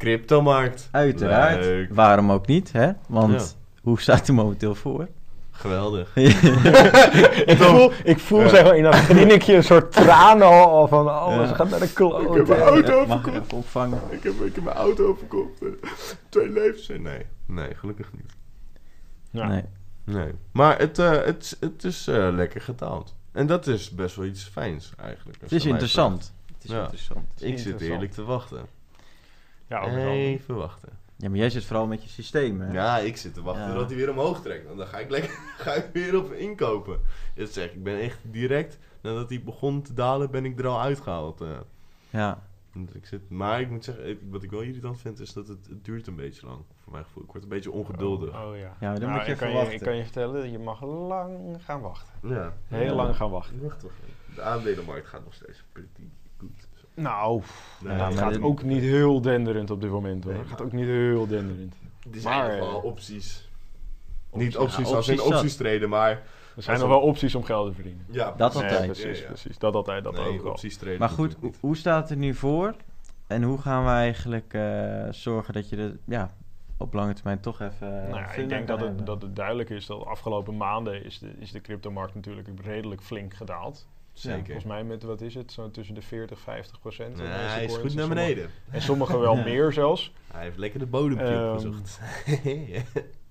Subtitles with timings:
[0.00, 0.88] Cryptomarkt.
[0.90, 1.64] Uiteraard.
[1.64, 1.94] Leuk.
[1.94, 2.90] Waarom ook niet, hè?
[3.08, 5.08] Want hoe staat er momenteel voor?
[5.50, 6.16] Geweldig.
[7.52, 11.26] ik voel, ik voel zeg maar in dat vriendinnetje een soort tranen al, van, oh,
[11.34, 11.46] Ja.
[11.46, 12.22] ze gaat naar de kloot.
[12.22, 13.44] Ik heb een auto Ja, mag ik verkocht.
[13.46, 14.00] even opvangen?
[14.10, 15.62] Ik heb, ik heb mijn auto verkocht.
[16.28, 16.88] Twee levens.
[16.88, 18.32] Nee, nee, gelukkig niet.
[19.30, 19.46] Ja.
[19.48, 19.64] Nee.
[20.04, 20.32] Nee.
[20.52, 23.14] Maar het, eh, het, het is eh, lekker getaald.
[23.32, 25.38] En dat is best wel iets fijns eigenlijk.
[25.40, 26.32] Het is interessant.
[26.54, 26.80] Het is Ja.
[26.82, 27.26] interessant.
[27.38, 28.66] Ik zit eerlijk te wachten.
[29.70, 30.06] Ja.
[30.06, 30.88] Even wachten.
[31.16, 32.72] Ja, maar jij zit vooral met je systeem, hè?
[32.72, 33.74] Ja, ik zit te wachten Ja.
[33.74, 34.66] tot hij weer omhoog trekt.
[34.66, 35.30] Want dan ga ik, lekker,
[35.64, 37.00] ga ik weer op inkopen.
[37.34, 40.80] Dat zeg ik, ben echt direct, nadat hij begon te dalen, ben ik er al
[40.80, 41.40] uitgehaald.
[41.40, 41.48] eh.
[42.10, 42.42] Ja.
[42.92, 45.84] Ik zit, maar ik moet zeggen, wat ik wel irritant vind, is dat het, het
[45.84, 46.58] duurt een beetje lang.
[46.82, 47.22] Voor mijn gevoel.
[47.22, 48.28] Ik word een beetje ongeduldig.
[48.42, 48.60] Oh, oh, ja.
[48.62, 49.74] Ja, maar dan Nou, moet je ik even kan wachten.
[49.74, 52.14] Ik kan je vertellen, je mag lang gaan wachten.
[52.28, 52.52] Ja.
[52.68, 52.92] Heel Ja.
[52.94, 53.62] lang gaan wachten.
[53.62, 54.34] Wacht toch even.
[54.34, 56.02] De aandelenmarkt gaat nog steeds pretty.
[57.02, 57.42] Nou,
[57.78, 60.32] Nee, maar gaat ook niet heel denderend op dit moment hoor.
[60.32, 61.74] Nee, Het gaat ook niet heel denderend.
[62.14, 63.48] Er zijn Maar, nog wel eh, opties.
[64.30, 64.46] opties.
[64.46, 66.22] Niet opties Ja, als in opties treden, maar...
[66.56, 68.06] Er zijn nog wel opties om geld te verdienen.
[68.10, 68.70] Ja, Dat precies.
[68.70, 68.86] altijd.
[68.86, 69.28] Precies, Ja, ja.
[69.28, 69.58] precies.
[69.58, 70.50] Dat altijd, dat nee, ook wel.
[70.50, 72.74] opties treden Maar goed, hoe, staat het er nu voor?
[73.26, 76.30] En hoe gaan we eigenlijk eh, zorgen dat je er ja,
[76.76, 77.88] op lange termijn toch even.
[77.88, 81.18] Nou ja, ik denk dat het, dat het duidelijk is dat de afgelopen maanden is
[81.18, 83.86] de, is de cryptomarkt natuurlijk redelijk flink gedaald.
[84.20, 84.44] Zeker.
[84.44, 87.16] Volgens mij met, wat is het, zo tussen de 40, 50 procent.
[87.16, 88.50] Nee, meeste hij is goed En naar sommige- beneden.
[88.70, 89.42] En sommige wel Ja.
[89.44, 90.12] meer zelfs.
[90.32, 92.00] Hij heeft lekker de bodempje Ehm, opgezocht.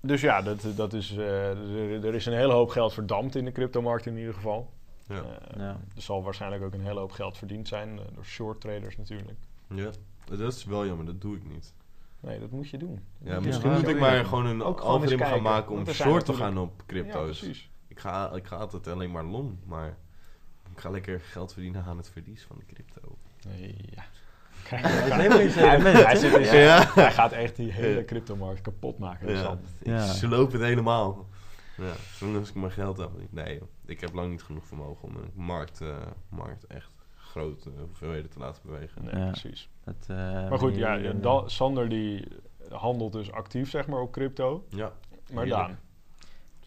[0.02, 3.52] Dus ja, dat, dat is, eh, er, is een hele hoop geld verdampt in de
[3.52, 4.70] cryptomarkt in ieder geval.
[5.08, 5.22] ja.
[5.56, 5.80] Ja.
[5.96, 9.38] Er zal waarschijnlijk ook een hele hoop geld verdiend zijn eh, door short traders natuurlijk.
[9.74, 9.90] ja,
[10.24, 11.72] dat is wel jammer, dat doe ik niet.
[12.20, 13.00] Nee, dat moet je doen.
[13.22, 16.58] Ja, Ja, misschien moet ik maar gewoon een algoritme gaan maken om short te gaan
[16.58, 17.38] op Ja, crypto's.
[17.38, 17.70] precies.
[17.88, 19.96] ik, ga, ik ga altijd alleen maar long, maar
[20.80, 23.16] ga lekker geld verdienen aan het verlies van de crypto.
[23.94, 24.04] Ja.
[24.68, 24.82] Kijk,
[26.94, 29.28] hij, gaat echt die hele cryptomarkt kapot maken.
[29.28, 29.40] is
[29.82, 31.26] Ja, ik sloop het helemaal.
[31.76, 33.10] Ja, zolang als ik mijn geld heb.
[33.30, 33.68] Nee, joh.
[33.86, 35.96] ik heb lang niet genoeg vermogen om een markt, eh,
[36.28, 39.04] markt echt grote hoeveelheden te laten bewegen.
[39.04, 39.30] Nee, Ja.
[39.30, 39.68] precies.
[39.84, 40.16] Dat, eh,
[40.48, 42.28] Maar goed, ja, Sander die
[42.68, 44.66] handelt dus actief zeg maar op crypto.
[44.68, 44.92] Ja,
[45.32, 45.66] Maar Heerlijk.
[45.66, 45.78] Daan,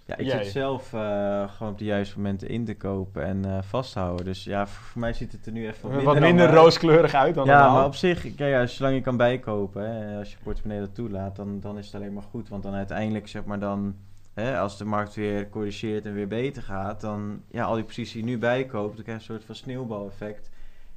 [0.05, 0.43] Ja, ik Jij.
[0.43, 4.25] zit zelf eh, gewoon op de juiste momenten in te kopen en eh, vasthouden.
[4.25, 7.13] Dus ja, voor, voor mij ziet het er nu even wat wat minder, dan, rooskleurig
[7.13, 7.75] uit dan Ja, normaal.
[7.75, 11.35] maar op zich, kijk, ja, zolang je kan bijkopen, hè, als je portemonnee dat toelaat,
[11.35, 12.49] dan, dan is het alleen maar goed.
[12.49, 13.95] Want dan uiteindelijk, zeg maar dan,
[14.33, 18.13] hè, als de markt weer corrigeert en weer beter gaat, dan, ja, al die posities
[18.13, 20.49] die je nu bijkoopt, dan krijg je een soort van sneeuwbaleffect.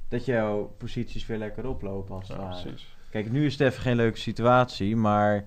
[0.09, 2.95] Dat jouw posities weer lekker oplopen als het Ja, precies.
[3.09, 5.43] Kijk, nu is het even geen leuke situatie, maar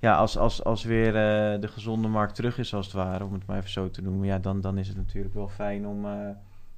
[0.00, 3.32] ja, als, als, als weer eh, de gezonde markt terug is als het ware, om
[3.32, 6.04] het maar even zo te noemen, ja, dan, dan is het natuurlijk wel fijn om
[6.04, 6.28] eh,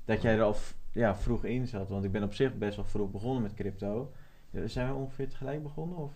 [0.04, 0.56] dat jij er al
[0.92, 1.88] ja, vroeg in zat.
[1.88, 4.12] Want ik ben op zich best wel vroeg begonnen met crypto.
[4.50, 5.96] Ja, Zijn we ongeveer tegelijk begonnen?
[5.98, 6.12] Of?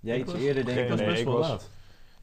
[0.00, 0.88] Jij Ik iets was- eerder denk ik.
[0.88, 1.70] was nee, best ik wel was- laat.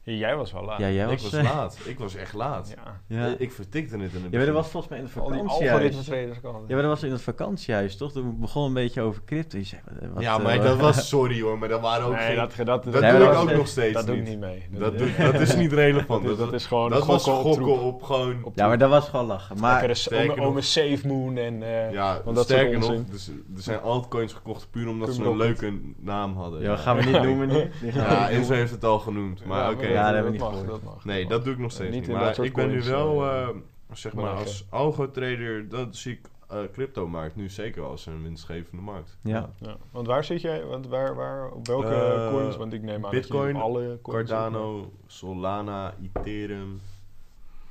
[0.02, 0.78] Ja, jij was wel laat.
[0.78, 1.78] Ja, jij ik was, was eh, laat.
[1.92, 2.74] Ik was echt laat.
[2.76, 3.00] Ja.
[3.16, 3.26] Ja.
[3.26, 5.28] Eh, Ik vertikte het in het Ja, maar dat was volgens mij in het Al
[5.30, 5.96] die vakantiehuis.
[6.42, 8.12] Ja, maar dat was in het vakantiehuis, toch?
[8.12, 9.58] Toen begon een beetje over crypto.
[9.58, 12.12] Je zei, wat, wat, ja, eh, maar dat was sorry hoor, maar dat waren ook
[12.14, 12.36] nee, geen...
[12.36, 14.38] dat, dat, dat dat, doe ik ook nog steeds dat doe ik niet.
[14.38, 14.66] mee.
[14.70, 16.22] Dat, doe, dat is niet relevant.
[16.24, 18.44] dat, is- dat is gewoon dat was gokken op gewoon...
[18.44, 19.58] Op Ja, maar dat was gewoon lachen.
[19.60, 21.62] Maar ome, nog- Safe Moon en...
[21.62, 25.22] eh, Ja, want dat sterker soort nog, dus, er zijn altcoins gekocht puur omdat ze
[25.24, 26.60] een leuke naam hadden.
[26.62, 29.88] ja, gaan we niet noemen Ja, Enzo heeft het al genoemd, maar oké.
[29.92, 30.68] Ja, dat hebben we niet mag, gehoord.
[30.68, 31.04] dat mag.
[31.04, 33.48] Nee, dat doe ik nog steeds Niet dat Maar ik ben nu wel, eh, eh,
[33.92, 39.16] zeg maar, als algo-trader, dan zie ik eh crypto-markt nu zeker als een winstgevende markt.
[39.20, 39.50] Ja.
[39.60, 40.64] Ja, want waar zit jij?
[40.64, 42.56] Want waar, waar, op welke coins?
[42.56, 46.80] Want ik neem aan Bitcoin, dat alle coins Cardano, Solana, Ethereum,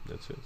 [0.07, 0.37] that's it.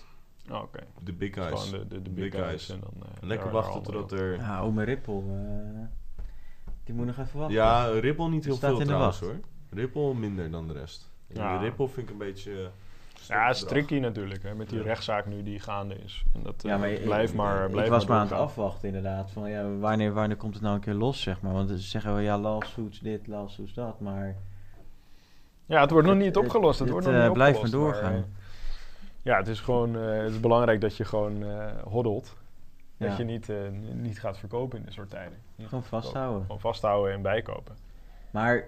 [0.51, 1.69] Oh, Oké, De big guys.
[1.69, 2.69] de, de, de Big big guys.
[2.69, 4.35] En dan, eh, Lekker wachten totdat er...
[4.35, 5.13] Ja, ome Ripple.
[5.15, 6.23] eh,
[6.83, 7.55] die moet nog even wachten.
[7.55, 9.31] Ja, Ripple niet heel Staat veel in de trouwens wacht.
[9.31, 9.41] hoor.
[9.69, 11.09] Ripple minder dan de rest.
[11.33, 11.57] Ja.
[11.57, 12.51] Ripple vind ik een beetje...
[12.51, 12.57] eh,
[13.27, 13.77] Ja, het is gedrag.
[13.85, 14.83] tricky natuurlijk, hè, met die Ja.
[14.83, 16.23] rechtszaak nu die gaande is.
[16.33, 18.87] En dat, eh, Ja, maar blijft ik- maar, blijft ik was maar aan het afwachten
[18.87, 19.31] inderdaad.
[19.31, 21.53] Van, ja, wanneer, wanneer komt het nou een keer los, zeg maar.
[21.53, 23.99] Want ze zeggen wel, ja, lawsuits dit, lawsuits dat.
[23.99, 24.35] Maar
[25.65, 26.79] Ja, het wordt nog niet Het- opgelost.
[26.79, 28.13] Het, het, wordt nog eh, niet blijft opgelost, maar doorgaan.
[28.13, 28.41] eh,
[29.21, 32.35] ja, het is gewoon eh, het is belangrijk dat je gewoon eh hoddelt.
[32.97, 33.57] Dat je niet, eh,
[33.93, 35.37] niet gaat verkopen in dit soort tijden.
[35.55, 36.41] Niet gewoon vasthouden.
[36.41, 37.75] Gewoon vasthouden en bijkopen.
[38.31, 38.63] Maar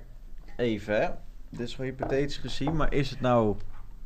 [0.57, 1.09] even, hè.
[1.57, 3.56] Dit is wel hypothetisch gezien, maar is het nou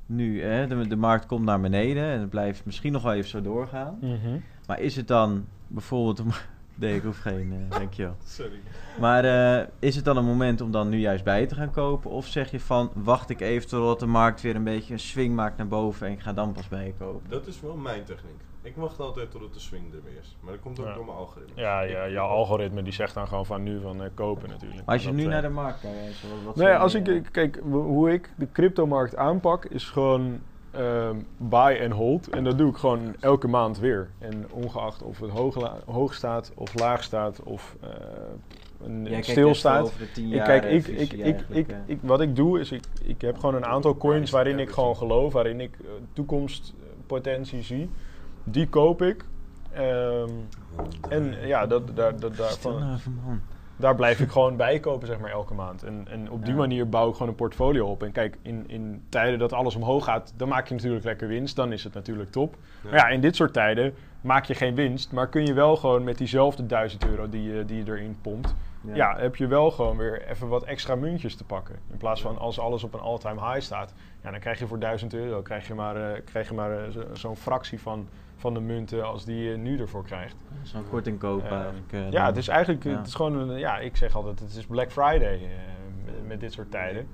[0.06, 3.30] nu, hè, de, de markt komt naar beneden en het blijft misschien nog wel even
[3.30, 3.98] zo doorgaan.
[4.02, 4.40] Mhm.
[4.68, 6.20] Maar is het dan bijvoorbeeld...
[6.20, 6.28] Om,
[6.76, 8.16] nee, ik hoef geen, eh dankjewel.
[8.26, 8.60] Sorry.
[9.00, 12.12] Maar eh, is het dan een moment om dan nu juist bij te gaan kopen?
[12.12, 15.36] Of zeg je van, wacht ik even totdat de markt weer een beetje een swing
[15.36, 17.30] maakt naar boven en ik ga dan pas bijkopen?
[17.30, 18.42] Dat is wel mijn techniek.
[18.62, 20.38] Ik wacht altijd totdat de swing er weer is.
[20.40, 20.94] Maar dat komt ook Ja.
[20.94, 21.62] door mijn algoritme.
[21.62, 24.86] Ja, ja, jouw algoritme die zegt dan gewoon van nu van eh, kopen natuurlijk.
[24.86, 27.16] Maar als je Dat, nu eh, naar de markt kijkt, wat, Nee, als ik, eh,
[27.16, 30.40] ik- kijk, hoe ik de cryptomarkt aanpak is gewoon
[30.72, 32.30] ehm, buy and hold.
[32.30, 34.10] En dat doe ik gewoon elke maand weer.
[34.20, 37.90] En ongeacht of het hoog, hoog staat of laag staat of eh,
[38.84, 39.84] een, Jij kijkt stil echt staat.
[39.84, 42.72] over de 10 Ik, jaar, kijk, ik, ik, ik, ik, ik, wat ik doe is,
[42.72, 45.78] ik, ik heb gewoon een aantal coins waarin ik gewoon geloof, waarin ik
[46.14, 47.90] toekomstpotentie zie.
[48.44, 49.26] Die koop ik.
[49.72, 50.30] Ehm,
[51.10, 53.38] en ja, dat, daar, dat, daarvan, nou
[53.76, 55.84] daar blijf ik gewoon bij kopen, zeg maar, elke maand.
[55.84, 56.60] En, en op die Ja.
[56.60, 58.04] manier bouw ik gewoon een portfolio op.
[58.04, 61.56] En kijk, in, in tijden dat alles omhoog gaat, dan maak je natuurlijk lekker winst.
[61.56, 62.56] Dan is het natuurlijk top.
[62.84, 65.12] Maar ja, in dit soort tijden maak je geen winst.
[65.12, 68.56] Maar kun je wel gewoon met diezelfde 1000 euro die je, die je erin pompt,
[68.94, 69.16] ja.
[69.18, 71.76] heb je wel gewoon weer even wat extra muntjes te pakken.
[71.92, 73.94] In plaats van als alles op een all-time high staat,
[74.24, 76.90] ja, dan krijg je voor 1000 euro krijg je maar, eh, krijg je maar eh,
[76.92, 78.08] zo- zo'n fractie van,
[78.40, 80.36] van de munten als die je nu ervoor krijgt.
[80.64, 81.92] Zo'n korting kopen Eh, eigenlijk.
[81.92, 82.26] eh, ja, dan.
[82.26, 82.98] het is eigenlijk, Ja.
[82.98, 85.42] het is gewoon, een, ja, ik zeg altijd, het is Black Friday eh,
[86.06, 87.08] met, met dit soort tijden.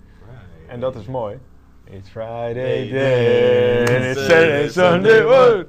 [0.68, 1.38] En dat is mooi.
[1.84, 5.66] It's Friday then, it's Saturday, Sunday.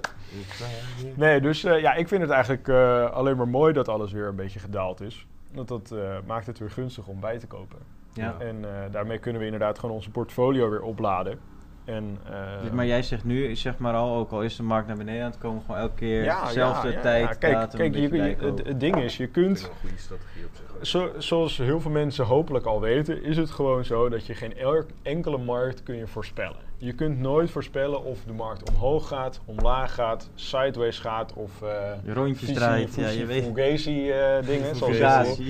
[1.17, 2.69] Nee, dus ja, ik vind het eigenlijk
[3.13, 5.27] alleen maar mooi dat alles weer een beetje gedaald is.
[5.53, 5.95] Want dat
[6.27, 7.79] maakt het weer gunstig om bij te kopen.
[8.13, 8.37] Ja.
[8.39, 11.39] En daarmee kunnen we inderdaad gewoon onze portfolio weer opladen.
[11.87, 14.87] En, eh, Dus- maar jij zegt nu, zeg maar al, ook al is de markt
[14.87, 17.35] naar beneden aan het komen, gewoon elke keer ja, dezelfde ja, ja, tijd, ja.
[17.35, 20.51] Kijk, datum, kijk je, je- het, ding is, je kunt het een goede strategie op
[20.55, 20.87] zich.
[20.89, 24.57] Zo, zoals heel veel mensen hopelijk al weten, is het gewoon zo dat je geen
[24.59, 26.57] el- enkele markt kun je voorspellen.
[26.79, 31.69] Je kunt nooit voorspellen of de markt omhoog gaat, omlaag gaat, sideways gaat of uh,
[32.05, 33.45] Je rondjes draait, ja, je weet.
[33.45, 34.77] Fugazi eh, dingen.
[34.77, 34.97] zoals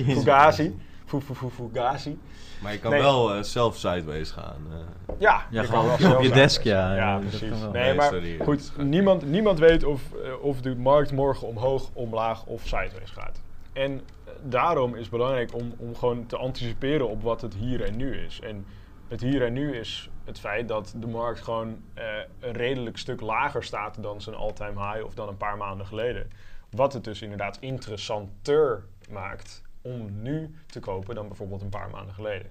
[0.09, 0.75] Fugazi.
[1.07, 1.25] Fugazi.
[1.25, 2.19] Fu- fu- fu- Fugazi.
[2.63, 3.01] Maar je kan Nee.
[3.01, 4.67] wel eh, zelf sideways gaan.
[4.71, 5.15] eh.
[5.19, 7.41] Ja, Ja, je gewoon kan op je desk, ja, Ja, precies.
[7.41, 11.91] Nee, Nee, maar sorry, goed, niemand, niemand weet of, eh, of de markt morgen omhoog,
[11.93, 13.43] omlaag of sideways gaat.
[13.73, 17.83] En eh, daarom is het belangrijk om, om gewoon te anticiperen op wat het hier
[17.85, 18.41] en nu is.
[18.41, 18.67] En
[19.09, 22.05] het hier en nu is het feit dat de markt gewoon eh,
[22.41, 26.31] een redelijk stuk lager staat dan zijn all-time high of dan een paar maanden geleden.
[26.71, 29.63] Wat het dus inderdaad interessanter maakt
[29.95, 32.51] om nu te kopen dan bijvoorbeeld een paar maanden geleden.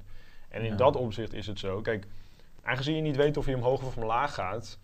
[0.50, 0.76] En in Ja.
[0.76, 1.82] dat opzicht is het zo.
[1.82, 2.06] Kijk,
[2.64, 4.80] aangezien je niet weet of je omhoog of omlaag gaat,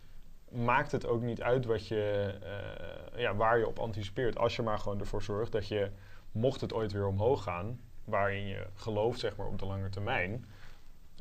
[0.50, 4.38] maakt het ook niet uit wat je, eh, ja, waar je op anticipeert.
[4.38, 5.90] Als je maar gewoon ervoor zorgt dat je,
[6.32, 10.46] mocht het ooit weer omhoog gaan, waarin je gelooft zeg maar, op de lange termijn,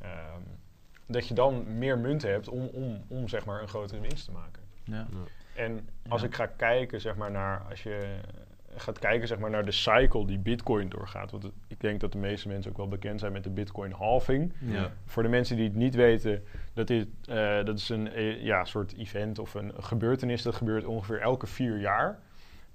[0.03, 0.41] ehm,
[1.07, 4.33] dat je dan meer munten hebt om, om, om zeg maar, een grotere winst te
[4.33, 4.63] maken.
[4.85, 5.07] Ja.
[5.55, 6.27] En als Ja.
[6.27, 8.21] ik ga kijken, zeg maar, naar als je
[8.77, 11.31] gaat kijken zeg maar, naar de cycle die Bitcoin doorgaat.
[11.31, 14.53] Want ik denk dat de meeste mensen ook wel bekend zijn met de Bitcoin halving.
[14.59, 14.93] Ja.
[15.07, 16.43] Voor de mensen die het niet weten,
[16.75, 20.85] dat, dit, eh, dat is een eh, ja, soort event of een, gebeurtenis dat gebeurt
[20.85, 22.19] ongeveer elke vier jaar.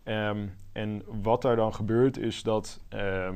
[0.04, 3.36] Ehm, en wat daar dan gebeurt is dat ehm,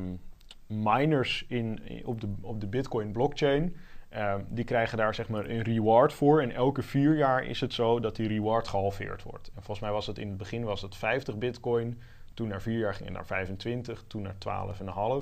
[0.68, 3.76] miners in, in- op, de, op de Bitcoin blockchain,
[4.10, 6.42] ehm, die krijgen daar zeg maar een reward voor.
[6.42, 9.48] En elke vier jaar is het zo dat die reward gehalveerd wordt.
[9.48, 12.00] En volgens mij was het in het begin was het 50 Bitcoin.
[12.40, 14.36] Toen na vier jaar ging het naar 25, toen naar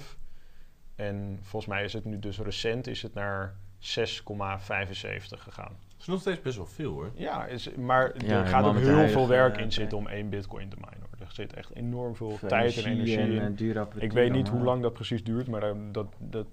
[0.02, 0.18] 12,5.
[0.96, 3.90] En volgens mij is het nu dus recent is het naar 6,75
[5.38, 5.76] gegaan.
[5.88, 7.12] Dat is nog steeds best wel veel hoor.
[7.16, 10.30] Ja, is, maar Ja, er gaat ook heel veel werk eh, in zitten om één
[10.30, 11.00] bitcoin te minen.
[11.00, 11.28] Hoor.
[11.28, 13.40] Er zit echt enorm veel Veel tijd en energie in.
[13.40, 16.48] en dure apparatuur Ik weet niet hoe lang dat precies duurt, maar eh, dat, dat,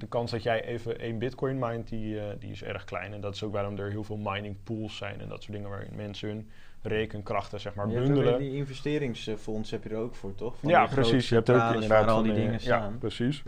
[0.00, 3.12] de kans dat jij even één bitcoin mindt, die, eh, die is erg klein.
[3.12, 5.70] En dat is ook waarom er heel veel mining pools zijn en dat soort dingen
[5.70, 6.48] waarin mensen hun
[6.82, 8.38] rekenkrachten zeg maar je hebt ook bundelen.
[8.38, 10.56] weer die investeringsfonds heb je er ook voor, toch?
[10.58, 11.28] Van ja, precies.
[11.28, 12.98] Je hebt ook centrales inderdaad al die dingen Ja, staan.
[12.98, 13.42] precies.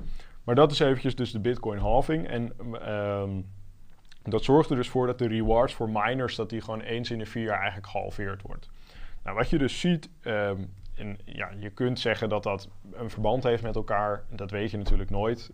[0.44, 2.28] Maar dat is eventjes dus de bitcoin halving.
[2.28, 3.30] En ehm,
[4.22, 6.34] dat zorgt er dus voor dat de rewards voor miners...
[6.34, 8.70] dat die gewoon eens in de vier jaar eigenlijk gehalveerd wordt.
[9.24, 10.08] Nou, wat je dus ziet...
[10.22, 10.62] ehm,
[11.00, 14.24] en ja, je kunt zeggen dat dat een verband heeft met elkaar.
[14.30, 15.50] Dat weet je natuurlijk nooit,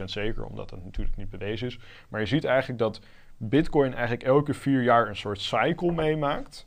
[0.00, 1.78] 100% zeker, omdat dat natuurlijk niet bewezen is.
[2.08, 3.00] Maar je ziet eigenlijk dat
[3.36, 6.66] Bitcoin eigenlijk elke vier jaar een soort cycle meemaakt.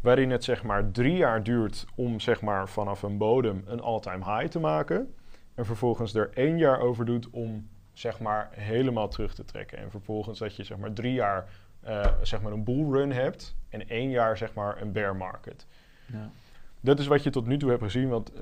[0.00, 4.24] Waarin het zeg maar drie jaar duurt om zeg maar vanaf een bodem een all-time
[4.24, 5.14] high te maken.
[5.54, 9.78] En vervolgens er één jaar over doet om zeg maar helemaal terug te trekken.
[9.78, 11.48] En vervolgens dat je zeg maar drie jaar
[11.80, 13.56] eh, zeg maar een bull run hebt.
[13.68, 15.66] En één jaar zeg maar een bear market.
[16.06, 16.30] Ja.
[16.86, 18.08] Dat is wat je tot nu toe hebt gezien.
[18.08, 18.38] Want eh,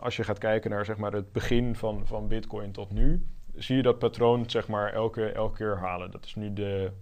[0.00, 3.76] als je gaat kijken naar zeg maar, het begin van, van Bitcoin tot nu, zie
[3.76, 6.10] je dat patroon zeg maar elke, elke keer herhalen.
[6.10, 6.92] Dat is nu de,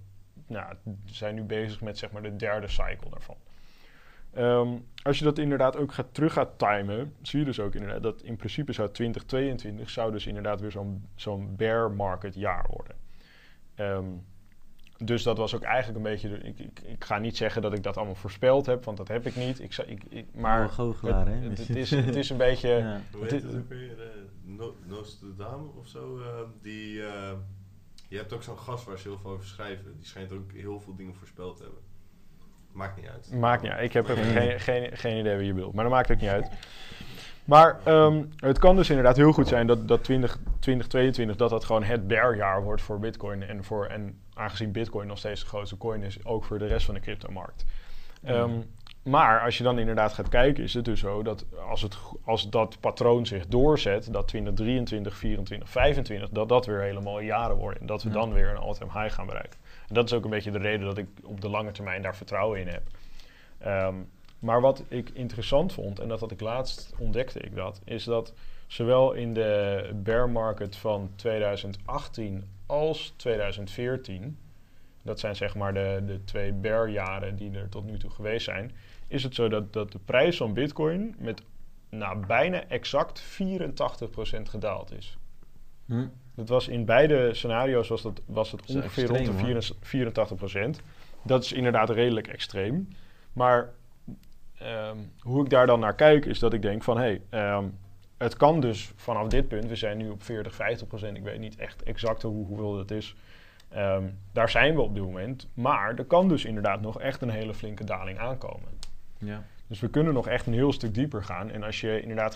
[0.47, 3.37] nou, we zijn nu bezig met zeg maar de derde cycle daarvan.
[4.33, 4.69] Ehm,
[5.03, 8.23] als je dat inderdaad ook gaat, terug gaat timen, zie je dus ook inderdaad dat
[8.23, 12.97] in principe zou 2022 zou dus inderdaad weer zo'n zo'n bear market jaar worden.
[13.75, 14.07] Ehm,
[15.05, 16.29] dus dat was ook eigenlijk een beetje.
[16.29, 19.27] Ik, ik, ik ga niet zeggen dat ik dat allemaal voorspeld heb, want dat heb
[19.27, 19.61] ik niet.
[19.61, 21.35] Ik, ik, ik, maar goochelaar, hè?
[21.35, 22.69] het, het, is, het is een beetje.
[22.69, 23.01] Ja.
[23.13, 24.01] Hoe Het heet het ook weer?
[24.03, 24.07] eh,
[24.45, 26.19] No- Nostradamus of zo?
[26.21, 26.25] eh,
[26.63, 27.33] die, eh,
[28.09, 29.97] je hebt ook zo'n gast waar ze heel veel over schrijven.
[29.97, 31.81] Die schijnt ook heel veel dingen voorspeld te hebben.
[32.73, 33.33] Maakt niet uit.
[33.33, 33.85] Maakt niet uit.
[33.85, 35.75] Ik heb geen, geen, geen idee wie je bedoelt.
[35.75, 36.51] Maar dat maakt ook niet uit.
[37.45, 41.65] Maar ehm, het kan dus inderdaad heel goed zijn dat, dat 20, 2022 dat dat
[41.65, 43.43] gewoon het bearjaar wordt voor Bitcoin.
[43.43, 46.85] En, voor, en aangezien Bitcoin nog steeds de grootste coin is, ook voor de rest
[46.87, 47.65] van de cryptomarkt.
[48.25, 48.51] Ehm,
[49.03, 52.51] maar als je dan inderdaad gaat kijken, is het dus zo dat als, het, als
[52.51, 57.81] dat patroon zich doorzet, dat 2023, 24, 25, dat dat weer helemaal jaren worden.
[57.81, 58.15] En dat we Ja.
[58.15, 59.59] dan weer een all-time high gaan bereiken.
[59.89, 62.17] En dat is ook een beetje de reden dat ik op de lange termijn daar
[62.17, 62.83] vertrouwen in heb.
[63.59, 63.95] Ehm,
[64.43, 68.33] maar wat ik interessant vond, en dat had ik laatst ontdekte ik dat, is dat
[68.67, 74.39] zowel in de bear market van 2018 als 2014,
[75.03, 78.45] dat zijn zeg maar de, de twee bear jaren die er tot nu toe geweest
[78.45, 78.73] zijn,
[79.09, 81.43] is het zo dat, dat de prijs van bitcoin met
[81.89, 83.25] nou, bijna exact 84%
[84.43, 85.19] gedaald is.
[85.87, 86.07] Hm?
[86.35, 89.41] Dat was in beide scenario's was, dat, was het ongeveer extreem, rond de hoor.
[89.41, 90.81] 84 84 procent.
[91.25, 92.89] Dat is inderdaad redelijk extreem.
[93.33, 93.73] Maar
[94.63, 96.97] ehm, hoe ik daar dan naar kijk, is dat ik denk van...
[96.97, 97.65] hé, hey, ehm,
[98.19, 99.69] het kan dus vanaf dit punt...
[99.69, 101.17] we zijn nu op 40, 50 procent.
[101.17, 103.15] Ik weet niet echt exact hoe, hoeveel dat is.
[103.69, 105.49] Ehm, daar zijn we op dit moment.
[105.55, 108.69] Maar er kan dus inderdaad nog echt een hele flinke daling aankomen.
[109.19, 109.45] Ja.
[109.67, 111.51] Dus we kunnen nog echt een heel stuk dieper gaan.
[111.51, 112.35] En als je inderdaad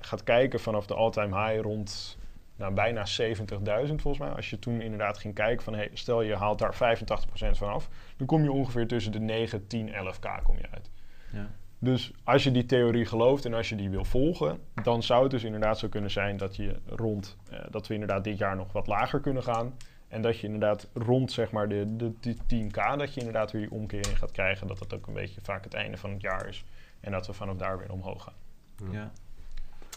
[0.00, 2.18] gaat kijken vanaf de all-time high rond
[2.56, 3.44] nou, bijna 70.000
[3.86, 4.28] volgens mij.
[4.28, 7.88] Als je toen inderdaad ging kijken van hey, stel je haalt daar 85% van af.
[8.16, 10.90] Dan kom je ongeveer tussen de 9, 10, 11k kom je uit.
[11.32, 11.50] Ja.
[11.84, 15.30] Dus als je die theorie gelooft en als je die wil volgen, dan zou het
[15.30, 18.72] dus inderdaad zo kunnen zijn dat je rond, eh, dat we inderdaad dit jaar nog
[18.72, 19.74] wat lager kunnen gaan.
[20.08, 23.60] En dat je inderdaad rond zeg maar de, de, de 10k, dat je inderdaad weer
[23.60, 24.66] die omkering gaat krijgen.
[24.66, 26.64] Dat dat ook een beetje vaak het einde van het jaar is.
[27.00, 28.90] En dat we vanaf daar weer omhoog gaan.
[28.92, 29.12] Ja.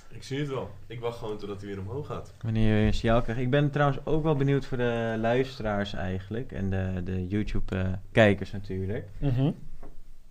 [0.10, 0.70] Ik zie het wel.
[0.88, 2.34] Ik wacht gewoon totdat hij weer omhoog gaat.
[2.42, 3.42] Wanneer je een signaal krijgt.
[3.42, 6.52] Ik ben trouwens ook wel benieuwd voor de luisteraars eigenlijk.
[6.52, 9.08] En de, de YouTube-kijkers natuurlijk.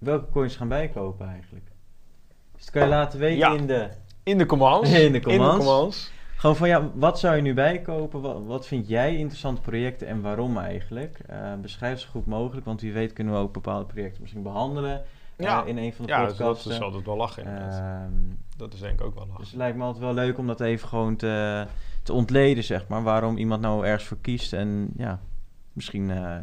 [0.04, 1.66] Welke coins gaan wij kopen eigenlijk?
[2.54, 3.52] Dus dat kan je laten weten Ja.
[3.54, 3.88] in de...
[4.22, 4.90] In de commands.
[5.00, 5.56] In de commands.
[5.64, 6.12] commands.
[6.36, 8.20] Gewoon van ja, wat zou je nu bijkopen?
[8.20, 11.18] Wat, wat vind jij interessante projecten en waarom eigenlijk?
[11.26, 15.02] Eh, beschrijf zo goed mogelijk, want wie weet kunnen we ook bepaalde projecten misschien behandelen
[15.36, 15.62] Ja.
[15.62, 16.70] eh, in een van de Ja, dus dat podcasts.
[16.72, 17.72] is altijd wel lachen inderdaad.
[18.02, 18.12] Ehm,
[18.56, 19.40] dat is denk ik ook wel lachen.
[19.40, 21.66] dus het lijkt me altijd wel leuk om dat even gewoon te,
[22.02, 23.02] te ontleden, zeg maar.
[23.02, 24.52] Waarom iemand nou ergens voor kiest.
[24.52, 25.20] En ja,
[25.72, 26.36] misschien eh,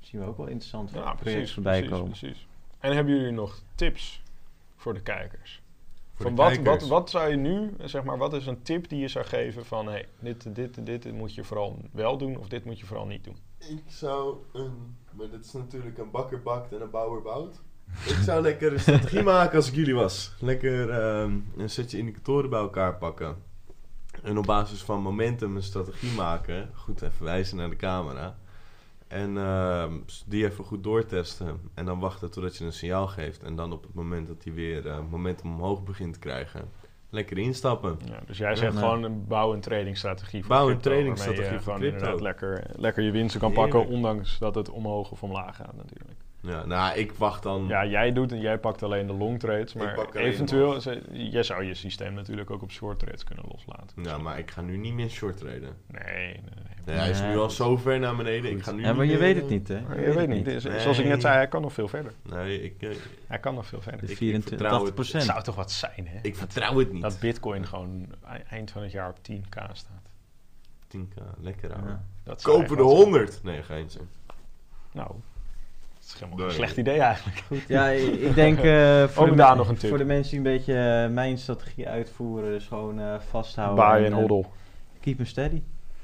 [0.00, 2.10] zien we ook wel interessante ja, projecten precies, voorbij precies, komen.
[2.18, 2.46] precies.
[2.78, 4.22] En hebben jullie nog tips
[4.76, 5.62] voor de kijkers?
[6.14, 6.80] Voor van de wat, kijkers.
[6.80, 9.66] wat, wat zou je nu, zeg maar, wat is een tip die je zou geven
[9.66, 12.86] van hey, dit, dit, dit, dit moet je vooral wel doen of dit moet je
[12.86, 13.36] vooral niet doen?
[13.58, 14.96] Ik zou een...
[15.12, 17.60] Maar dit is natuurlijk een bakker bakt en een bouwer bouwt.
[18.06, 20.34] Ik zou lekker een strategie maken als ik jullie was.
[20.40, 23.36] Lekker ehm, een setje indicatoren bij elkaar pakken.
[24.22, 26.70] En op basis van momentum een strategie maken.
[26.74, 28.38] Goed even wijzen naar de camera.
[29.08, 29.92] En ehm,
[30.26, 31.60] die even goed doortesten.
[31.74, 33.42] En dan wachten totdat je een signaal geeft.
[33.42, 36.68] En dan op het moment dat hij weer eh, momentum omhoog begint te krijgen.
[37.10, 37.98] Lekker instappen.
[38.04, 38.78] Ja, dus jij zegt Ja.
[38.78, 41.96] gewoon een bouw- en tradingstrategie voor Bouw- en crypto, tradingstrategie voor crypto.
[41.96, 46.18] inderdaad lekker, lekker je winsten kan pakken, ondanks dat het omhoog of omlaag gaat natuurlijk.
[46.40, 47.66] Ja, nou, ik wacht dan...
[47.68, 51.42] Ja, jij doet en jij pakt alleen de long trades, Ik maar eventueel, ze- jij
[51.42, 54.02] zou je systeem natuurlijk ook op short trades kunnen loslaten.
[54.02, 55.76] Ja, maar ik ga nu niet meer short traden.
[55.86, 56.40] Nee, nee,
[56.84, 56.96] nee.
[56.96, 58.50] Hij is nu al zo ver naar beneden.
[58.50, 59.74] Ik ga nu Ja, maar niet je meer, weet het niet, hè?
[60.04, 60.60] Je weet niet, Nee.
[60.80, 62.12] zoals ik net zei, hij kan nog veel verder.
[62.22, 62.90] Nee, ik, eh,
[63.26, 64.00] Hij kan nog veel verder.
[64.00, 64.98] De Ik- ik 24, vertrouw 80 het.
[64.98, 65.32] Het procent.
[65.32, 66.18] zou toch wat zijn, hè?
[66.22, 67.02] ik vertrouw het niet.
[67.02, 70.10] Dat bitcoin gewoon e- eind van het jaar op 10k staat.
[70.88, 71.80] 10k, lekker zou
[72.42, 73.02] Kopen de wat zijn.
[73.02, 73.40] 100!
[73.42, 74.00] Nee, geintje.
[74.92, 75.16] Nou, dat
[76.08, 76.46] is helemaal Nee.
[76.46, 77.42] een slecht idee eigenlijk.
[77.68, 79.88] Ja, ik denk eh, voor, Ook de daar nog een tip.
[79.88, 83.76] voor de mensen die een beetje eh, mijn strategie uitvoeren, dus gewoon eh, vasthouden.
[83.76, 84.46] Baai en hoddel.
[85.00, 85.62] Keep hem steady.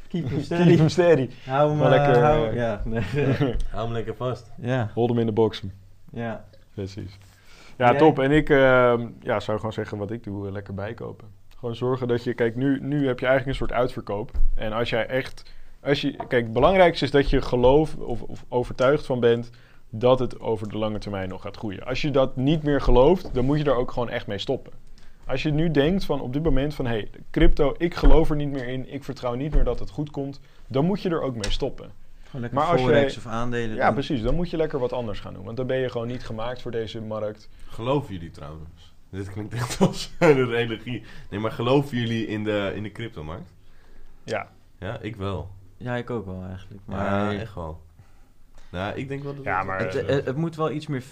[0.09, 0.77] Keep hem Keep steady.
[0.77, 1.31] hem steady.
[1.47, 3.03] Hou hem lekker, hou- ja, nee.
[3.71, 4.51] Hou hem lekker vast.
[4.61, 5.63] ja, Hold hem in de box.
[6.13, 6.45] ja.
[6.75, 7.19] Precies.
[7.77, 7.99] Ja, Jij?
[7.99, 8.19] top.
[8.19, 11.29] En ik ehm, ja, zou gewoon zeggen wat ik doe, lekker bijkopen.
[11.59, 14.31] Gewoon zorgen dat je, kijk, nu, nu heb je eigenlijk een soort uitverkoop.
[14.55, 15.43] En als jij echt,
[15.83, 19.51] als je, kijk, het belangrijkste is dat je gelooft of, of overtuigd van bent
[19.99, 21.87] dat het over de lange termijn nog gaat groeien.
[21.87, 24.73] Als je dat niet meer gelooft, dan moet je er ook gewoon echt mee stoppen.
[25.27, 26.85] Als je nu denkt van op dit moment van...
[26.87, 28.93] hé, hey, crypto, ik geloof er niet meer in.
[28.93, 30.41] Ik vertrouw niet meer dat het goed komt.
[30.67, 31.91] Dan moet je er ook mee stoppen.
[32.25, 33.95] Gewoon lekker Maar als forex je- of aandelen Ja, doen.
[33.95, 34.23] precies.
[34.23, 35.45] Dan moet je lekker wat anders gaan doen.
[35.45, 37.49] Want dan ben je gewoon niet gemaakt voor deze markt.
[37.69, 38.93] Geloven jullie trouwens?
[39.11, 41.03] Dit klinkt echt als een religie.
[41.31, 43.53] Nee, maar geloven jullie in de, in de cryptomarkt?
[44.25, 44.49] Ja.
[44.79, 45.49] Ja, ik wel.
[45.77, 46.81] Ja, ik ook wel eigenlijk.
[46.85, 47.81] Maar Ja, echt wel.
[48.75, 50.87] Nou, ik denk wel dat Ja, het- maar- het, eh, het, het moet wel iets
[50.87, 51.03] meer...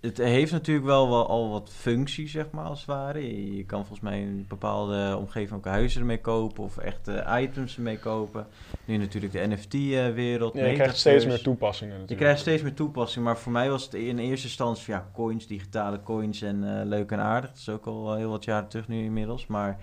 [0.00, 3.20] Het heeft natuurlijk wel, wel al wat functie, zeg maar, als het ware.
[3.26, 6.64] Je, je kan volgens mij in een bepaalde omgeving ook huizen ermee kopen...
[6.64, 8.46] of echte items ermee kopen.
[8.84, 10.54] Nu natuurlijk de NFT-wereld.
[10.54, 12.26] Ja, je krijgt steeds meer toepassingen Je natuurlijk.
[12.28, 16.02] krijgt steeds meer toepassing, maar voor mij was het in eerste instantie ja, coins, digitale
[16.02, 17.50] coins en eh, leuk en aardig.
[17.50, 19.46] Dat is ook al heel wat jaren terug nu inmiddels.
[19.46, 19.80] Maar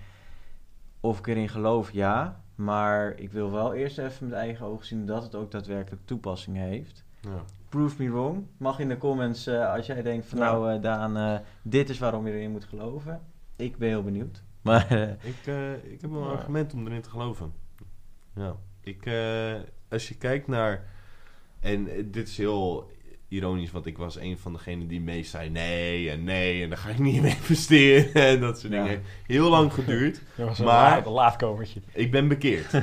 [1.00, 2.42] of ik erin geloof, ja.
[2.56, 6.58] Maar ik wil wel eerst even met eigen ogen zien dat het ook daadwerkelijk toepassing
[6.58, 7.03] heeft.
[7.24, 7.44] Ja.
[7.70, 8.46] Prove me wrong.
[8.58, 10.52] Mag in de comments eh, als jij denkt van Ja.
[10.52, 13.22] nou eh, Daan, eh, dit is waarom je erin moet geloven.
[13.56, 14.44] Ik ben heel benieuwd.
[14.62, 17.54] Maar Ik, eh, ik heb wel een argument om erin te geloven.
[18.36, 18.56] Ja.
[18.82, 19.54] Ik, eh,
[19.90, 20.86] als je kijkt naar...
[21.60, 22.92] En dit is heel
[23.28, 25.50] ironisch, want ik was een van degenen die meest zei...
[25.50, 28.14] Nee en nee, en daar ga ik niet in investeren.
[28.14, 28.84] En dat soort Ja.
[28.84, 29.02] dingen.
[29.26, 30.22] Heel lang geduurd.
[30.38, 31.82] Dat was een, Maar- een laatkomertje.
[31.94, 32.74] Ik ben bekeerd.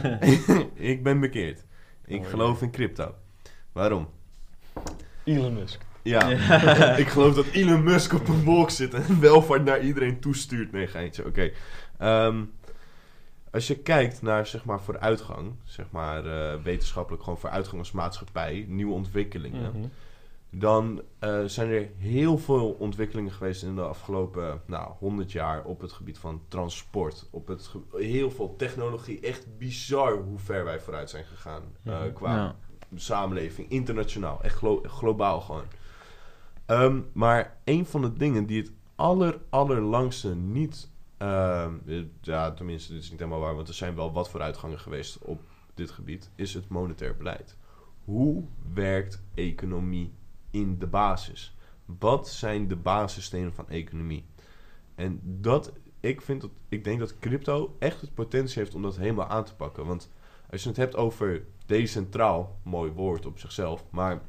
[0.74, 1.64] ik ben bekeerd.
[2.04, 3.14] Ik Oh, geloof in crypto.
[3.72, 4.08] Waarom?
[5.36, 5.80] Elon Musk.
[6.02, 6.96] Ja, Ja.
[7.04, 10.72] ik geloof dat Elon Musk op een wolk zit en welvaart naar iedereen toestuurt.
[10.72, 11.50] Nee, geintje, oké.
[11.98, 12.44] Ehm,
[13.50, 18.64] als je kijkt naar, zeg maar, vooruitgang, zeg maar, eh, wetenschappelijk gewoon vooruitgang als maatschappij,
[18.68, 19.86] nieuwe ontwikkelingen, Mhm.
[20.50, 25.80] dan eh, zijn er heel veel ontwikkelingen geweest in de afgelopen, nou, 100 jaar op
[25.80, 27.28] het gebied van transport.
[27.30, 32.00] Op het ge- heel veel technologie, echt bizar hoe ver wij vooruit zijn gegaan eh,
[32.00, 32.12] Mhm.
[32.12, 32.56] qua ja.
[32.94, 35.64] Samenleving, internationaal, echt glo- globaal gewoon.
[36.66, 42.92] Ehm, maar een van de dingen die het aller, allerlangste niet, ehm, eh, ja, tenminste,
[42.92, 45.40] dit is niet helemaal waar, want er zijn wel wat vooruitgangen geweest op
[45.74, 47.56] dit gebied, is het monetair beleid.
[48.04, 50.12] Hoe werkt economie
[50.50, 51.56] in de basis?
[51.98, 54.24] Wat zijn de basisstenen van economie?
[54.94, 58.96] En dat, ik, vind dat, ik denk dat crypto echt het potentie heeft om dat
[58.96, 59.86] helemaal aan te pakken.
[59.86, 60.10] Want
[60.50, 61.44] als je het hebt over
[61.78, 64.20] decentraal, mooi woord op zichzelf, maar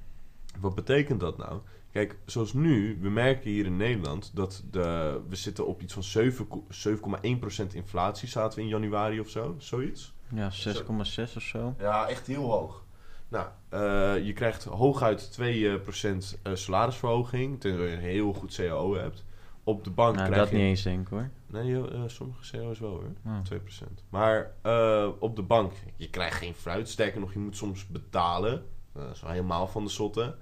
[0.60, 1.60] wat betekent dat nou?
[1.92, 6.04] Kijk, zoals nu, we merken hier in Nederland dat de, we zitten op iets van
[6.04, 10.14] 7 ko- 7,1% inflatie, zaten we in januari of zo, zoiets.
[10.34, 11.76] ja 6,6 of zo.
[11.80, 12.84] Ja, echt heel hoog.
[13.28, 19.24] Nou, eh, je krijgt hooguit 2% eh, salarisverhoging, tenzij je een heel goed CAO hebt.
[19.64, 20.56] Op de bank Nou, krijg dat je...
[20.56, 21.30] niet eens denk ik hoor.
[21.48, 23.12] Nee, eh, sommige CAO's wel hoor.
[23.26, 23.40] Oh.
[23.54, 24.04] 2%.
[24.10, 26.90] Maar eh, op de bank, je krijgt geen fruit.
[26.90, 28.66] Sterker nog, je moet soms betalen.
[28.94, 30.36] Dat is wel helemaal van de zotte.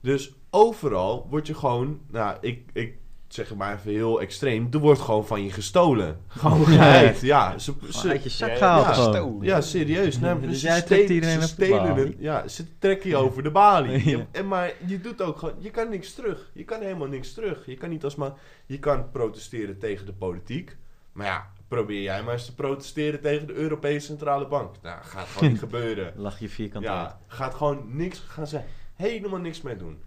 [0.00, 2.98] Dus overal word je gewoon, nou, ik, ik
[3.28, 6.20] zeg het maar even heel extreem, er wordt gewoon van je gestolen.
[6.28, 7.20] Gewoon geheid.
[7.20, 10.18] Ja, ze, ze- uit je zak Ja, gehaald ja, ja, serieus.
[10.18, 12.14] Nee, Dus ze jij stelen- trekt iedereen ze op de stelen.
[12.18, 14.08] Ja, ze trekken je over de balie.
[14.16, 14.26] Ja.
[14.32, 16.50] En maar je doet ook gewoon, je kan niks terug.
[16.52, 17.66] Je kan helemaal niks terug.
[17.66, 18.32] Je kan niet als maar,
[18.66, 20.76] je kan protesteren tegen de politiek.
[21.12, 24.74] Maar ja, probeer jij maar eens te protesteren tegen de Europese Centrale Bank.
[24.82, 26.12] Nou, gaat gewoon niet gebeuren.
[26.16, 26.96] Lach je vierkant uit.
[27.08, 28.60] Ja, gaat gewoon niks, gaan ze
[28.94, 30.02] helemaal niks mee doen.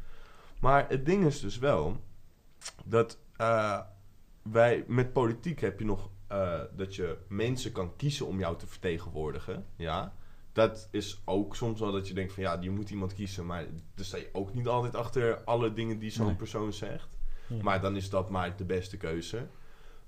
[0.59, 1.97] Maar het ding is dus wel
[2.85, 3.79] dat eh,
[4.41, 8.67] wij met politiek heb je nog eh, dat je mensen kan kiezen om jou te
[8.67, 9.65] vertegenwoordigen.
[9.75, 10.13] Ja,
[10.53, 13.65] dat is ook soms wel dat je denkt van ja, je moet iemand kiezen, maar
[13.95, 16.35] dan sta je ook niet altijd achter alle dingen die zo'n Nee.
[16.35, 17.09] persoon zegt.
[17.61, 19.47] Maar dan is dat maar de beste keuze.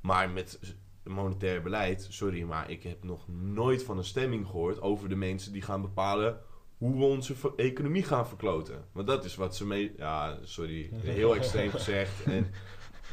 [0.01, 0.59] Maar met
[1.03, 5.53] monetair beleid, sorry, maar ik heb nog nooit van een stemming gehoord over de mensen
[5.53, 6.39] die gaan bepalen
[6.84, 8.84] hoe we onze economie gaan verkloten.
[8.91, 9.93] Want dat is wat ze mee.
[9.98, 12.24] Ja, sorry, heel extreem gezegd.
[12.24, 12.52] En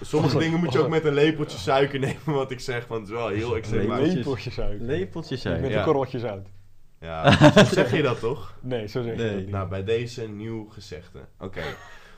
[0.01, 3.11] sommige dingen moet je ook met een lepeltje suiker nemen, wat ik zeg, want het
[3.11, 3.87] is wel heel extreem.
[3.89, 4.17] Maar, Lepeltje.
[4.19, 4.81] Lepeltjes uit.
[4.81, 6.49] Lepeltjes Met een korreltjes uit.
[7.01, 8.55] ja, zo zeg je dat toch?
[8.61, 9.31] Nee, zo zeg je Nee.
[9.31, 9.51] dat niet.
[9.51, 11.19] Nou, bij deze nieuw gezegde.
[11.39, 11.61] Oké.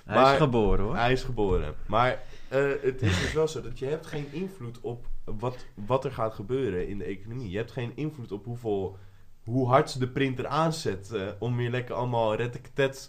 [0.04, 0.96] Hij Maar- is geboren hoor.
[0.96, 1.74] Hij is geboren.
[1.86, 6.04] Maar eh, het is dus wel zo dat je hebt geen invloed op wat, wat
[6.04, 7.50] er gaat gebeuren in de economie.
[7.50, 8.96] Je hebt geen invloed op hoeveel,
[9.44, 12.60] hoe hard ze de printer aanzet eh, om weer lekker allemaal red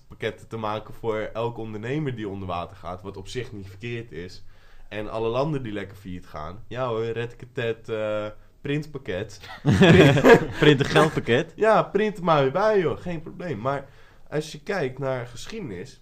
[0.07, 3.01] pakketten te maken voor elke ondernemer die onder water gaat.
[3.01, 4.43] Wat op zich niet verkeerd is.
[4.89, 6.63] En alle landen die lekker failliet gaan.
[6.67, 7.35] Ja hoor, red
[7.89, 8.27] eh
[8.61, 9.39] printpakket.
[10.59, 11.53] Print een geldpakket.
[11.55, 12.99] Ja, print er maar weer bij, joh.
[12.99, 13.59] Geen probleem.
[13.59, 13.89] Maar
[14.29, 16.01] als je kijkt naar geschiedenis,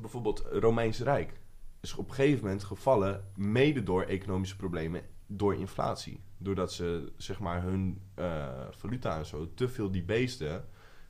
[0.00, 1.32] bijvoorbeeld Romeins Rijk,
[1.80, 6.22] is op een gegeven moment gevallen mede door economische problemen, door inflatie.
[6.38, 10.64] Doordat ze, zeg maar, hun eh, valuta en zo te veel die beesten,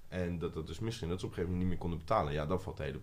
[0.08, 2.32] en dat dat dus misschien, dat ze op een gegeven moment niet meer konden betalen.
[2.32, 3.00] Ja, dan valt de hele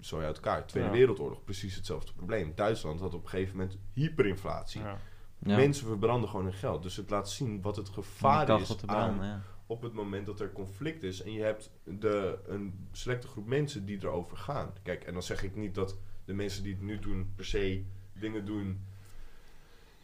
[0.00, 0.66] zooi uit elkaar.
[0.66, 0.94] Tweede Ja.
[0.94, 2.52] Wereldoorlog, precies hetzelfde probleem.
[2.54, 4.80] Duitsland had op een gegeven moment hyperinflatie.
[4.80, 4.98] Ja.
[5.38, 5.56] Ja.
[5.56, 6.82] Mensen verbranden gewoon hun geld.
[6.82, 9.42] Dus het laat zien wat het gevaar is te aan branden, ja.
[9.66, 13.84] op het moment dat er conflict is en je hebt de, een selecte groep mensen
[13.84, 14.72] die erover gaan.
[14.82, 17.84] Kijk, en dan zeg ik niet dat de mensen die het nu doen per se
[18.12, 18.80] dingen doen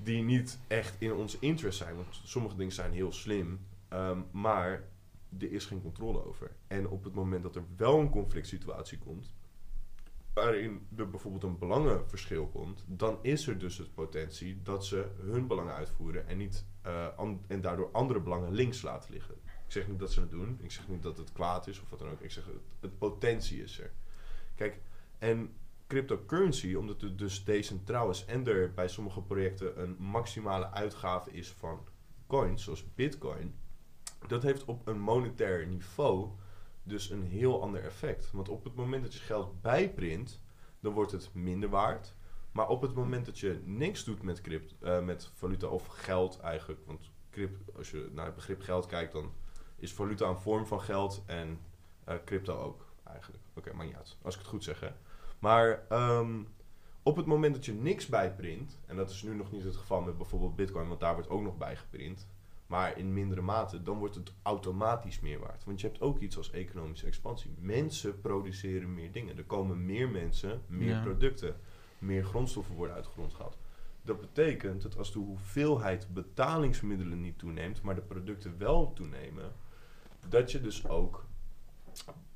[0.03, 1.97] die niet echt in ons interest zijn.
[1.97, 4.85] Want sommige dingen zijn heel slim, ehm, maar
[5.39, 6.51] er is geen controle over.
[6.67, 9.35] En op het moment dat er wel een conflict situatie komt,
[10.33, 15.47] waarin er bijvoorbeeld een belangenverschil komt, dan is er dus het potentie dat ze hun
[15.47, 17.07] belangen uitvoeren en, niet, eh,
[17.47, 19.35] en daardoor andere belangen links laten liggen.
[19.45, 21.91] Ik zeg niet dat ze het doen, ik zeg niet dat het kwaad is of
[21.91, 22.21] wat dan ook.
[22.21, 23.93] Ik zeg het, het potentie is er.
[24.55, 24.81] Kijk,
[25.19, 25.53] en
[25.93, 31.51] cryptocurrency, omdat het dus decentraal is en er bij sommige projecten een maximale uitgave is
[31.51, 31.87] van
[32.27, 33.55] coins, zoals bitcoin,
[34.27, 36.29] dat heeft op een monetair niveau
[36.83, 38.31] dus een heel ander effect.
[38.31, 40.43] Want op het moment dat je geld bijprint,
[40.81, 42.15] dan wordt het minder waard.
[42.53, 46.41] Maar op het moment dat je niks doet met, crypt, eh, met valuta of geld
[46.41, 49.33] eigenlijk, want crypt, als je naar het begrip geld kijkt, dan
[49.77, 51.61] is valuta een vorm van geld en
[52.05, 53.43] eh, crypto ook eigenlijk.
[53.55, 54.91] Oké, maar niet uit, als ik het goed zeg hè.
[55.43, 56.43] Maar ehm,
[57.03, 60.01] op het moment dat je niks bijprint, en dat is nu nog niet het geval
[60.01, 62.27] met bijvoorbeeld bitcoin, want daar wordt ook nog bij geprint,
[62.67, 65.65] maar in mindere mate, dan wordt het automatisch meer waard.
[65.65, 67.55] Want je hebt ook iets als economische expansie.
[67.59, 69.37] Mensen produceren meer dingen.
[69.37, 71.03] Er komen meer mensen, meer Ja.
[71.03, 71.57] producten,
[71.99, 73.59] meer grondstoffen worden uit de grond gehaald.
[74.03, 79.53] Dat betekent dat als de hoeveelheid betalingsmiddelen niet toeneemt, maar de producten wel toenemen,
[80.29, 81.25] dat je dus ook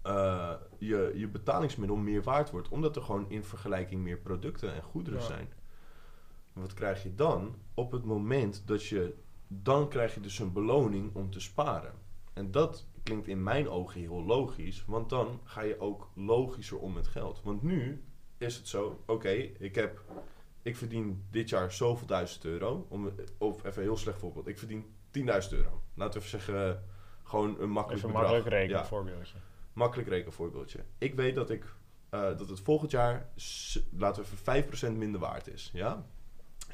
[0.02, 2.68] eh, je, je betalingsmiddel meer waard wordt.
[2.68, 5.26] Omdat er gewoon in vergelijking meer producten en goederen Ja.
[5.26, 5.48] zijn.
[6.52, 7.54] Wat krijg je dan?
[7.74, 9.14] Op het moment dat je...
[9.48, 11.92] Dan krijg je dus een beloning om te sparen.
[12.32, 14.84] En dat klinkt in mijn ogen heel logisch.
[14.86, 17.40] Want dan ga je ook logischer om met geld.
[17.44, 18.04] Want nu
[18.38, 19.02] is het zo...
[19.06, 20.02] Oké, ik heb...
[20.62, 22.86] Ik verdien dit jaar zoveel duizend euro.
[22.88, 24.46] Om, of even een heel slecht voorbeeld.
[24.46, 24.84] Ik verdien
[25.18, 25.82] 10.000 euro.
[25.94, 26.84] Laten we even zeggen...
[27.22, 28.32] Gewoon een makkelijk Even een bedrag.
[28.32, 29.36] makkelijk rekenen, Ja voorbeeldje.
[29.76, 30.84] Makkelijk rekenvoorbeeldje.
[30.98, 31.74] Ik weet dat ik
[32.08, 33.28] eh, dat het volgend jaar,
[33.96, 34.28] laten we
[34.62, 35.70] even 5% minder waard is.
[35.72, 36.06] Ja?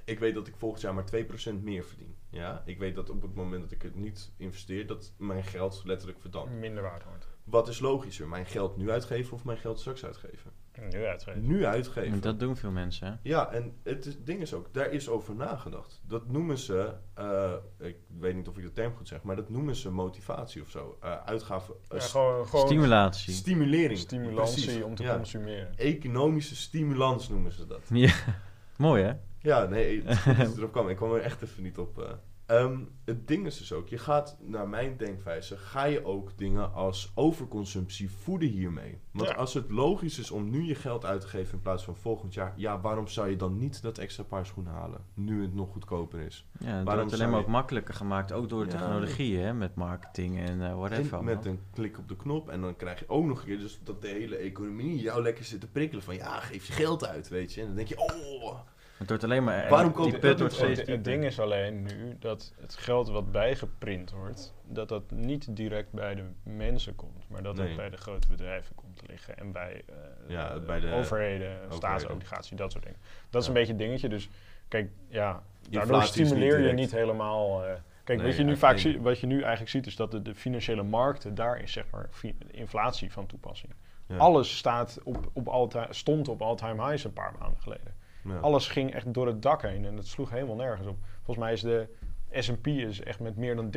[0.05, 2.17] Ik weet dat ik volgend jaar maar 2% meer verdien.
[2.31, 2.63] Ja?
[2.67, 6.21] Ik weet dat op het moment dat ik het niet investeer, dat mijn geld letterlijk
[6.21, 6.53] verdampt.
[6.53, 7.29] Minder waard wordt.
[7.45, 8.29] Wat is logischer?
[8.29, 10.53] Mijn geld nu uitgeven of mijn geld straks uitgeven?
[10.91, 11.47] Nu uitgeven.
[11.47, 12.13] Nu uitgeven.
[12.13, 13.13] En Dat doen veel mensen, hè?
[13.23, 16.01] Ja, en het is- ding is ook, daar is over nagedacht.
[16.07, 19.49] Dat noemen ze, eh, ik weet niet of ik de term goed zeg, maar dat
[19.51, 20.97] noemen ze motivatie of zo.
[21.01, 23.33] Eh uitgaven, eh, Ja, gewoon, gewoon Stimulatie.
[23.33, 23.99] stimulering.
[23.99, 24.83] stimulantie Precies.
[24.83, 25.15] om te Ja.
[25.17, 25.77] consumeren.
[25.77, 27.81] Economische stimulans noemen ze dat.
[27.89, 28.13] Ja.
[28.77, 29.13] Mooi, hè?
[29.39, 30.89] Ja, nee, het is goed dat je erop kwam.
[30.89, 32.19] Ik kwam er echt even niet op.
[32.47, 32.57] eh.
[32.63, 36.73] Ehm, het ding is dus ook, je gaat, naar mijn denkwijze, ga je ook dingen
[36.73, 38.99] als overconsumptie voeden hiermee.
[39.11, 39.35] Want Ja.
[39.35, 42.35] als het logisch is om nu je geld uit te geven in plaats van volgend
[42.35, 45.01] jaar, ja, waarom zou je dan niet dat extra paar schoenen halen?
[45.15, 46.47] Nu het nog goedkoper is.
[46.59, 48.33] Ja, het Waarom wordt alleen maar je- ook makkelijker gemaakt.
[48.33, 48.71] Ook door Ja.
[48.71, 49.55] technologie, hè?
[49.55, 51.19] Met marketing en eh whatever.
[51.19, 53.59] En met een klik op de knop en dan krijg je ook nog een keer
[53.59, 57.07] dus dat de hele economie jou lekker zit te prikkelen van ja, geef je geld
[57.07, 57.61] uit, weet je.
[57.61, 58.59] En dan denk je, oh,
[59.03, 59.69] Het wordt alleen maar...
[59.69, 63.09] Waarom koop die put wordt niet Het, het ding is alleen nu dat het geld
[63.09, 67.67] wat bijgeprint wordt, dat dat niet direct bij de mensen komt, maar dat Nee.
[67.67, 69.95] het bij de grote bedrijven komt te liggen en bij, eh,
[70.27, 72.99] Ja, bij de overheden, staatsobligatie, dat soort dingen.
[73.31, 74.09] Dat is een beetje een dingetje.
[74.09, 74.29] Dus
[74.69, 77.65] kijk, ja, daardoor niet stimuleer je niet helemaal.
[77.65, 77.73] eh,
[78.05, 80.23] kijk, Nee, wat, je nu vaak ziet, wat je nu eigenlijk ziet, is dat de,
[80.23, 82.09] de financiële markten, daar is zeg maar
[82.51, 83.73] inflatie van toepassing.
[84.07, 84.17] Ja.
[84.17, 87.95] Alles staat op, op all stond op all-time highs een paar maanden geleden.
[88.25, 88.37] Ja.
[88.39, 90.97] Alles ging echt door het dak heen en het sloeg helemaal nergens op.
[91.23, 91.89] Volgens mij is de
[92.31, 93.71] S&P is echt met meer dan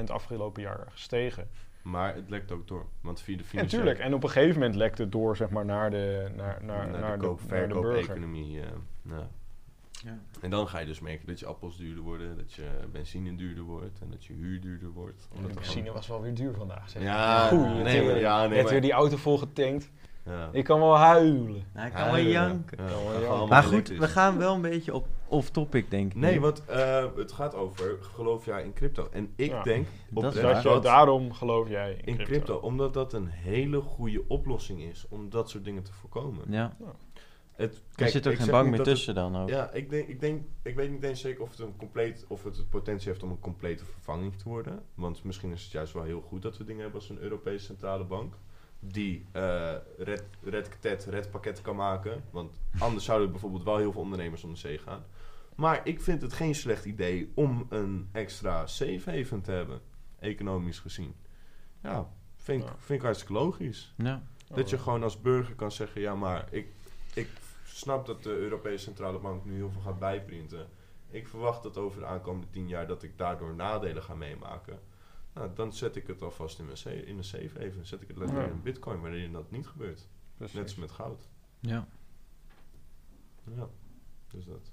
[0.00, 1.48] 30% afgelopen jaar gestegen.
[1.82, 3.82] Maar het lekt ook door, want via de financiële...
[3.82, 4.04] tuurlijk.
[4.04, 7.00] En op een gegeven moment lekte het door zeg maar, naar de, naar, naar, naar,
[7.00, 8.62] naar de koop- naar de eh,
[9.02, 9.28] ja.
[10.04, 10.18] Ja.
[10.40, 13.64] En dan ga je dus merken dat je appels duurder worden, dat je benzine duurder
[13.64, 15.22] wordt en dat je huur duurder wordt.
[15.30, 16.90] De Omdat er benzine gewoon- was wel weer duur vandaag.
[16.90, 17.02] Zeg.
[17.02, 19.90] Ja, Goeie nee, maar- ja, nee, Net maar- weer die auto vol getankt.
[20.24, 20.48] Ja.
[20.52, 21.64] Ik kan wel huilen.
[21.74, 22.78] Nou, ik kan wel ja, janken.
[22.84, 22.90] ja.
[22.90, 23.28] Kan wel We gaan janken.
[23.28, 26.18] allemaal Maar goed, we gaan wel een beetje op off-topic, denk ik.
[26.20, 29.08] Nee, want eh, het gaat over, geloof jij in crypto?
[29.12, 29.62] En ik Ja.
[29.62, 32.56] denk Dat is Dat dat daarom geloof jij in, in crypto.
[32.56, 36.44] omdat dat een hele goede oplossing is om dat soort dingen te voorkomen.
[36.48, 36.76] Ja,
[37.52, 39.48] Het, er zit ook geen bank meer het- tussen dan ook.
[39.48, 42.44] Ja, ik denk, ik denk, ik weet niet eens zeker of het een compleet, of
[42.44, 44.82] het, het potentie heeft om een complete vervanging te worden.
[44.94, 47.64] Want misschien is het juist wel heel goed dat we dingen hebben als een Europese
[47.64, 48.34] centrale bank.
[48.80, 52.22] Die eh red, red, red pakketten kan maken.
[52.30, 55.04] Want anders zouden bijvoorbeeld wel heel veel ondernemers om de zee gaan.
[55.54, 59.80] Maar ik vind het geen slecht idee om een extra safe haven te hebben,
[60.18, 61.14] economisch gezien.
[61.82, 62.74] Ja, vind, Ja.
[62.78, 63.94] vind ik hartstikke logisch.
[63.96, 64.22] Ja.
[64.54, 66.66] Dat je gewoon als burger kan zeggen, ja maar ik,
[67.14, 67.28] ik
[67.64, 70.66] snap dat de Europese Centrale Bank nu heel veel gaat bijprinten.
[71.10, 74.78] ik verwacht dat over de aankomende 10 jaar dat ik daardoor nadelen ga meemaken.
[75.34, 77.86] Nou, dan zet ik het alvast in mijn, sa- in mijn safe even.
[77.86, 78.44] Zet ik het lekker Ja.
[78.46, 80.06] in bitcoin, wanneer dat niet gebeurt.
[80.36, 80.54] Precies.
[80.54, 81.28] Net als met goud.
[81.60, 81.86] Ja.
[83.56, 83.66] Ja,
[84.30, 84.70] dus dat.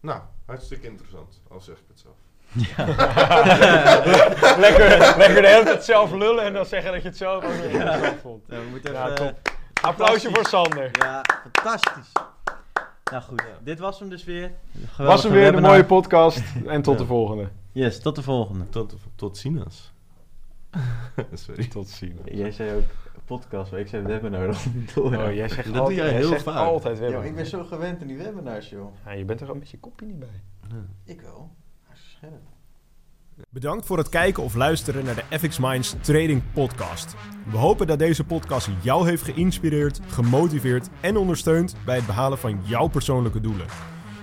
[0.00, 2.16] Nou, hartstikke interessant, al zeg ik het zelf.
[4.58, 7.50] lekker, lekker de hele tijd zelf lullen en dan zeggen dat je het zelf ook
[7.52, 8.42] interessant vond.
[8.46, 9.52] Ja, we moeten Ja, even, top.
[9.82, 10.90] Applausje voor Sander.
[10.98, 12.12] Ja, fantastisch.
[13.10, 14.52] Nou goed, dit was hem dus weer.
[14.98, 17.00] Was hem weer een mooie podcast en tot Ja.
[17.00, 17.48] de volgende.
[17.72, 18.68] Yes, tot de volgende.
[18.68, 19.92] Tot, tot ziens.
[21.32, 21.66] Sorry.
[21.68, 22.20] Tot ziens.
[22.24, 22.84] Jij zei ook
[23.24, 24.46] podcast, maar ik zei webinar
[24.94, 25.16] door.
[25.16, 26.56] Oh, jij zegt Dat doe altijd, jij heel vaak.
[26.66, 27.24] altijd Ja, webinar.
[27.24, 28.92] ik ben zo gewend aan die webinars, joh.
[29.04, 30.40] Ja, je bent er ook met je kopje niet bij.
[31.04, 31.50] Ik wel.
[31.92, 32.40] Scherp.
[33.50, 37.14] Bedankt voor het kijken of luisteren naar de FX Minds Trading Podcast.
[37.50, 42.60] We hopen dat deze podcast jou heeft geïnspireerd, gemotiveerd en ondersteund bij het behalen van
[42.64, 43.66] jouw persoonlijke doelen.